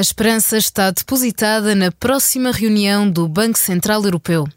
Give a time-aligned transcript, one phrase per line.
[0.00, 4.48] A esperança está depositada na próxima reunião do Banco Central Europeu.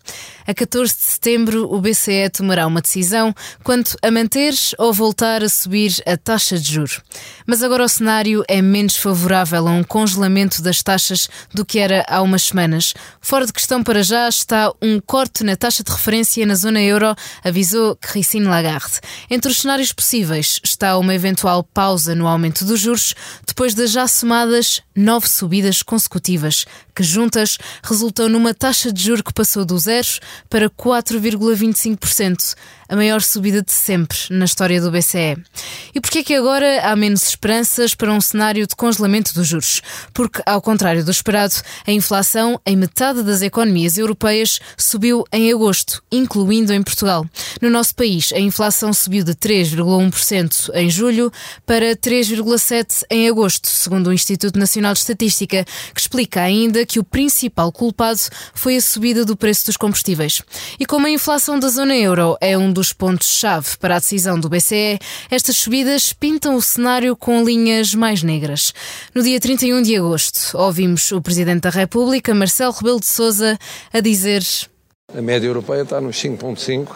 [0.45, 5.47] A 14 de setembro, o BCE tomará uma decisão quanto a manter ou voltar a
[5.47, 7.01] subir a taxa de juros.
[7.45, 12.05] Mas agora o cenário é menos favorável a um congelamento das taxas do que era
[12.09, 12.93] há umas semanas.
[13.21, 17.15] Fora de questão para já está um corte na taxa de referência na zona euro,
[17.41, 18.99] avisou Christine Lagarde.
[19.29, 23.15] Entre os cenários possíveis está uma eventual pausa no aumento dos juros,
[23.47, 29.33] depois das já somadas nove subidas consecutivas, que juntas resultam numa taxa de juros que
[29.33, 30.07] passou do zero
[30.49, 32.55] para 4,25%,
[32.93, 35.35] a maior subida de sempre na história do BCE.
[35.95, 39.81] E porquê é que agora há menos esperanças para um cenário de congelamento dos juros?
[40.13, 41.55] Porque, ao contrário do esperado,
[41.87, 47.25] a inflação em metade das economias europeias subiu em agosto, incluindo em Portugal.
[47.59, 51.31] No nosso país, a inflação subiu de 3,1% em julho
[51.65, 57.03] para 3,7% em agosto, segundo o Instituto Nacional de Estatística, que explica ainda que o
[57.03, 58.19] principal culpado
[58.53, 60.43] foi a subida do preço dos combustíveis.
[60.79, 64.49] E como a inflação da zona euro é um dos pontos-chave para a decisão do
[64.49, 68.73] BCE, estas subidas pintam o cenário com linhas mais negras.
[69.13, 73.57] No dia 31 de agosto, ouvimos o Presidente da República, Marcelo Rebelo de Sousa,
[73.93, 74.43] a dizer:
[75.15, 76.87] A média europeia está nos 5,5,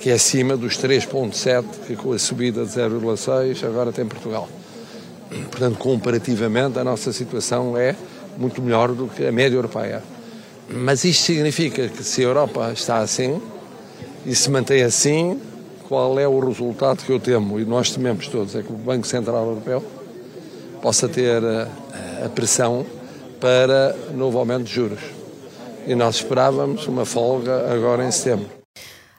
[0.00, 4.48] que é acima dos 3,7, que com a subida de 0,6 agora tem Portugal.
[5.50, 7.94] Portanto, comparativamente, a nossa situação é
[8.36, 10.02] muito melhor do que a média europeia.
[10.68, 13.40] Mas isto significa que se a Europa está assim
[14.24, 15.40] e se mantém assim,
[15.88, 18.54] qual é o resultado que eu temo e nós tememos todos?
[18.54, 19.84] É que o Banco Central Europeu
[20.80, 21.68] possa ter a,
[22.24, 22.86] a pressão
[23.40, 25.00] para novo aumento de juros.
[25.86, 28.62] E nós esperávamos uma folga agora em setembro.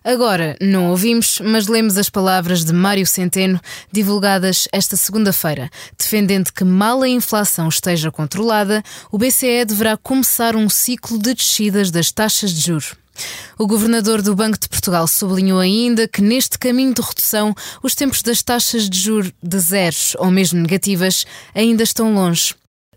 [0.04, 3.60] Agora, não ouvimos, mas lemos as palavras de Mário Centeno,
[3.90, 10.68] divulgadas esta segunda-feira, defendendo que, mal a inflação esteja controlada, o BCE deverá começar um
[10.68, 13.03] ciclo de descidas das taxas de juros.
[13.58, 18.22] O governador do Banco de Portugal sublinhou ainda que neste caminho de redução os tempos
[18.22, 22.56] das taxas de juros de zeros ou mesmo negativas ainda estão longe.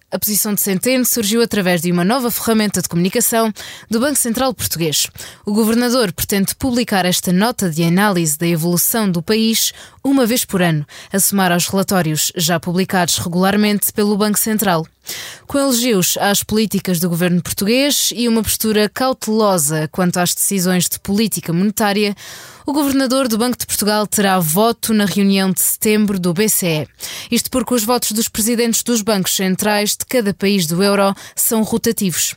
[0.09, 3.53] A posição de Centeno surgiu através de uma nova ferramenta de comunicação
[3.91, 5.09] do Banco Central Português.
[5.45, 9.73] O governador pretende publicar esta nota de análise da evolução do país
[10.07, 14.87] uma vez por ano, a somar aos relatórios já publicados regularmente pelo Banco Central.
[15.49, 21.01] Com elogios às políticas do governo português e uma postura cautelosa quanto às decisões de
[21.01, 22.15] política monetária,
[22.65, 26.89] o governador do Banco de Portugal terá voto na reunião de setembro do BCE.
[27.29, 31.63] Isto porque os votos dos presidentes dos bancos centrais de cada país do euro são
[31.63, 32.37] rotativos.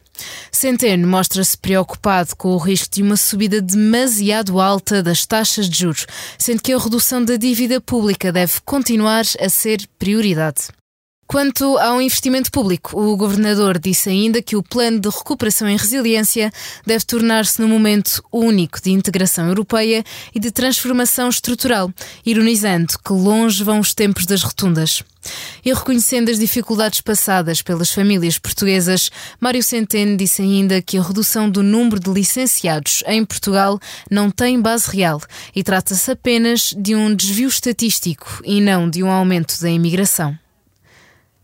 [0.52, 6.06] Centeno mostra-se preocupado com o risco de uma subida demasiado alta das taxas de juros,
[6.38, 10.68] sendo que a redução da dívida pública deve continuar a ser prioridade.
[11.32, 16.52] Quanto ao investimento público, o governador disse ainda que o plano de recuperação e resiliência
[16.88, 20.04] deve tornar-se num momento único de integração europeia
[20.34, 21.94] e de transformação estrutural,
[22.26, 25.04] ironizando que longe vão os tempos das rotundas.
[25.64, 29.10] E reconhecendo as dificuldades passadas pelas famílias portuguesas,
[29.40, 34.62] Mário Centeno disse ainda que a redução do número de licenciados em Portugal não tem
[34.62, 35.22] base real
[35.56, 40.38] e trata-se apenas de um desvio estatístico e não de um aumento da imigração.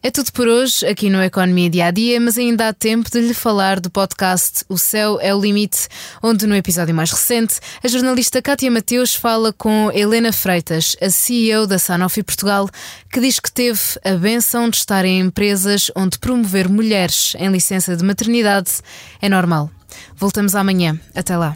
[0.05, 3.19] É tudo por hoje aqui no Economia Dia a Dia, mas ainda há tempo de
[3.21, 5.87] lhe falar do podcast O Céu é o Limite,
[6.21, 11.65] onde no episódio mais recente a jornalista Cátia Mateus fala com Helena Freitas, a CEO
[11.65, 12.69] da Sanofi Portugal,
[13.11, 17.97] que diz que teve a benção de estar em empresas onde promover mulheres em licença
[17.97, 18.73] de maternidade
[19.19, 19.71] é normal.
[20.15, 20.99] Voltamos amanhã.
[21.15, 21.55] Até lá.